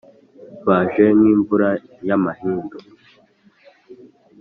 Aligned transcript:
Baje 0.67 1.05
nk’imvura 1.17 1.69
y’amahindu 2.07 2.77